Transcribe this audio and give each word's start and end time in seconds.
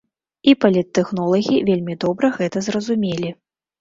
І 0.51 0.53
паліттэхнолагі 0.63 1.57
вельмі 1.69 1.99
добра 2.07 2.33
гэта 2.39 2.67
зразумелі. 2.69 3.29